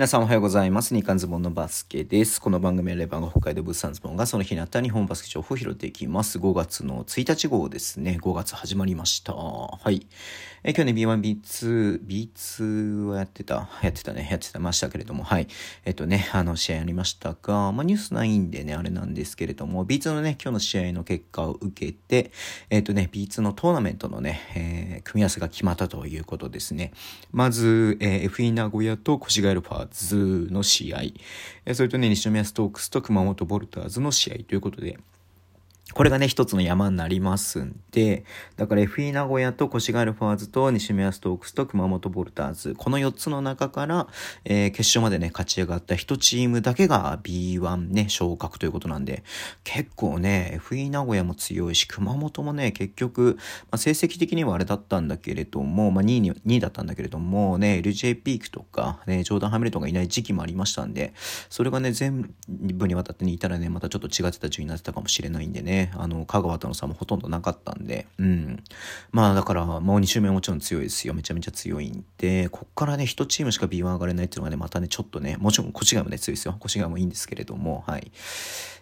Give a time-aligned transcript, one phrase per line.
[0.00, 0.94] 皆さんおはようございます。
[0.94, 2.40] 日刊ズボンのバスケです。
[2.40, 6.38] この番組はレバンが北海道物産ズボンがその日にあった日本バスケ情報を拾っていきます。
[6.38, 8.18] 5月の1日号ですね。
[8.18, 9.34] 5月始まりました。
[9.34, 10.06] はい。
[10.62, 15.48] え今日ね、B1、B2、B2 はやってた、やってたね、やってたましたけれども、はい。
[15.84, 22.30] えっとね、あの、試合ありましたが、まあ、ニュースないんでね、あれなんですけれども、B2 のね、今日の試合の結果を受けて、
[22.70, 26.92] えっとね、B2 のトーナメントのね、えー、組み合わせが決まったということですね。
[27.32, 31.00] まず、えー、FE 名古屋と越谷ルファーズの試合、
[31.74, 34.98] それとね、西宮ストークスと熊本ボルターズの試合ということで、
[35.92, 38.24] これがね、一つの山になりますんで、
[38.56, 44.06] だから FE 名古屋と越谷ルファーズと西宮ストークスと熊本ボルターズ、この4つの中から、
[44.44, 49.24] えー、決勝までね、勝ち上がった1チームだけが B1 ね、昇格ということなんで、
[49.64, 53.36] 結構ね、FE 名古屋も強いし、熊本もね、結局、
[53.70, 61.12] まあ、成績的にはあれだったんだけれども、まあ、2位に、2位だったんだけれども、ね、LJ ピークとか、ね、ジョーダン・ハミルトンがいない時期もありましたんで、
[61.48, 68.62] それがね、全部にわたってね、いたらね、またちょっと違ってた順位になってたかもしれないんでね、あの、香川との差もほとんどなかったんで、うん。
[69.12, 71.14] まあだから、もう2周目もちろん強いですよ。
[71.14, 76.58] めちゃめちゃ強いんで、こっからね、1チームしか B1 上がれないっていうのがね、またね、ちょっとね、もちろん越谷もね、強いですよ。
[76.64, 78.12] 越谷もいいんですけれども、はい。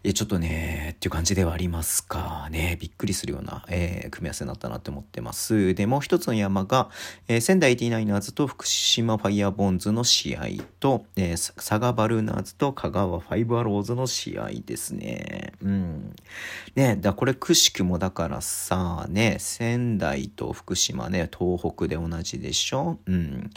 [0.04, 2.78] え、ちょっとね、っていう感じではありますかね。
[2.80, 5.74] びっくりするような、えー、組み合わせになったなって思ってます。
[5.74, 6.88] で、もう一つの山が、
[7.26, 10.46] えー、仙台 89ers と福島ファイヤーボンズの試合
[10.78, 15.52] と、えー、佐賀バルーナーズと香川ファイブアローズの試合ですね。
[15.62, 16.14] うん。
[16.76, 22.98] ね、だこれくしくもだからさ、ね、仙台と福島ね、東北で同じでしょ？
[23.06, 23.50] うん。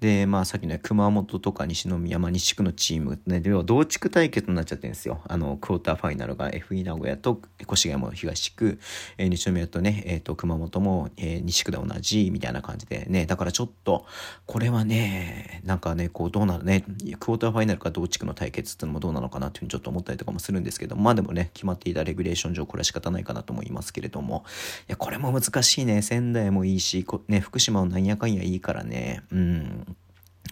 [0.00, 5.20] で、まあさっきの、ね、熊本とか西宮、まあ西区のチームね、では同地区対決になっちゃってるんですよ。
[5.26, 8.78] あの、クォーターファイナルが FE 名古屋と越谷も東区、
[9.16, 13.06] えー、西宮とね、えっ、ー、と、熊本も、えー、西区で同じみたいな感じで。
[13.08, 14.06] ね、だからちょっと、
[14.46, 16.84] これはね、なんかね、こうどうなるね、
[17.18, 24.44] クォーターファイナルか同地区の対決っていうのもどうなのかなっていうふうにちょっと思ったりとかもするんですけど、まあでもね、決まっていたレギュレーション上これは仕方ないかなと思いますけれども、
[24.88, 26.02] いや、これも難しいね。
[26.02, 29.96] 仙台もいいし、ね、福島もなんやかんやいいからね、うん。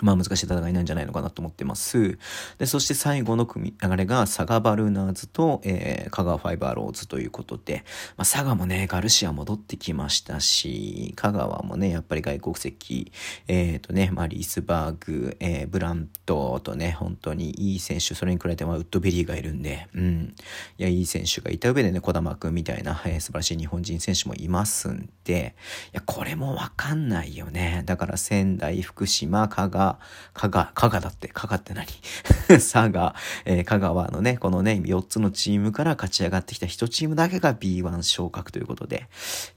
[0.02, 2.18] まあ難しい戦いなんじゃないのかなと思ってます。
[2.58, 7.84] で、そして最後の組み流れが佐賀バルーナーズと、えー、香川ファイバーローズということで、
[8.16, 13.12] まあ佐賀もね、ガルシア戻ってきましたし、香川もね、やっぱり外国籍、
[13.48, 20.34] えっ、ー、とね、まあリースバーグ、えー、ブラントとね、本当にいい選手、それに比べてまあウッドベリーがいるんで、うん。
[20.78, 25.54] いや、いい選手がいた上でね、小玉くんみたいな、えー、素晴らしい日本人選手もいますんで、
[25.92, 27.82] いや、これもわかんないよね。
[27.86, 29.85] だから仙台、福島、香川、
[30.32, 31.86] 香川、香川だって、加賀って何？
[32.48, 33.14] 佐賀、
[33.44, 39.08] えー、香川のね、このね、4つのチームから勝ち上がってきた1チームだけが B1 昇格ということで。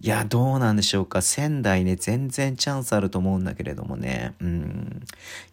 [0.02, 1.22] いや、どうなんでしょうか？
[1.22, 4.36] 仙台ね、全然チャンスあると思うんだけれどもね。
[4.40, 5.04] うん。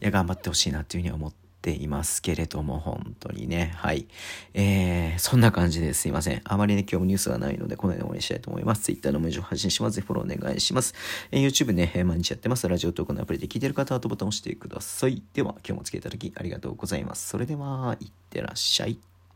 [0.00, 3.72] いや、頑張ってほしいなっていうふうに思ってていますけれども、本当にね。
[3.76, 4.06] はい。
[4.54, 6.40] えー、そんな感じですいません。
[6.44, 8.82] あまりね、今日もニュースがないので、この辺で終わりにしたいと思います。
[8.82, 9.96] Twitter の文字を発信します。
[9.96, 10.94] ぜひフォローお願いします。
[11.32, 12.68] えー、YouTube ね、毎日やってます。
[12.68, 15.24] ラジオトークのアプリで聞いてる方はとボタンを押してください。
[15.32, 17.28] では、今日もお付き合いいただきありがとうございます。
[17.28, 19.15] それでは、いってらっしゃい。